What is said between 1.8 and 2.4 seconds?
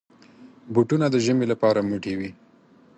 موټي وي.